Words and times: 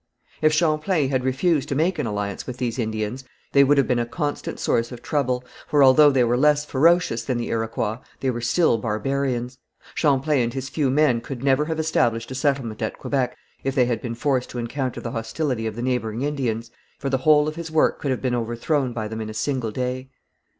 If 0.41 0.51
Champlain 0.51 1.11
had 1.11 1.23
refused 1.23 1.69
to 1.69 1.75
make 1.75 1.99
an 1.99 2.07
alliance 2.07 2.47
with 2.47 2.57
these 2.57 2.79
Indians, 2.79 3.23
they 3.51 3.63
would 3.63 3.77
have 3.77 3.87
been 3.87 3.99
a 3.99 4.05
constant 4.07 4.59
source 4.59 4.91
of 4.91 5.03
trouble, 5.03 5.43
for 5.67 5.83
although 5.83 6.09
they 6.09 6.23
were 6.23 6.37
less 6.39 6.65
ferocious 6.65 7.23
than 7.23 7.37
the 7.37 7.49
Iroquois, 7.49 7.99
they 8.19 8.31
were 8.31 8.41
still 8.41 8.79
barbarians. 8.79 9.59
Champlain 9.93 10.39
and 10.45 10.53
his 10.55 10.69
few 10.69 10.89
men 10.89 11.21
could 11.21 11.43
never 11.43 11.65
have 11.65 11.79
established 11.79 12.31
a 12.31 12.33
settlement 12.33 12.81
at 12.81 12.97
Quebec 12.97 13.37
if 13.63 13.75
they 13.75 13.85
had 13.85 14.01
been 14.01 14.15
forced 14.15 14.49
to 14.49 14.57
encounter 14.57 14.99
the 15.01 15.11
hostility 15.11 15.67
of 15.67 15.75
the 15.75 15.83
neighbouring 15.83 16.23
Indians, 16.23 16.71
for 16.97 17.11
the 17.11 17.19
whole 17.19 17.47
of 17.47 17.55
his 17.55 17.69
work 17.69 17.99
could 17.99 18.09
have 18.09 18.23
been 18.23 18.33
overthrown 18.33 18.93
by 18.93 19.07
them 19.07 19.21
in 19.21 19.29
a 19.29 19.35
single 19.35 19.69
day. 19.69 20.09